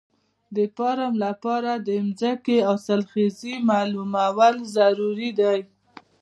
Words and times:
د 0.55 0.57
فارم 0.75 1.13
لپاره 1.25 1.71
د 1.87 1.89
ځمکې 2.19 2.57
حاصلخېزي 2.67 3.55
معلومول 3.69 4.55
ضروري 4.75 5.29
دي. 5.39 5.57